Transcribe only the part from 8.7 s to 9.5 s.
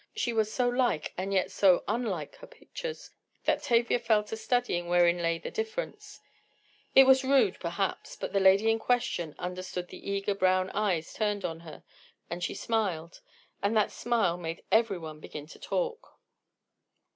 in question,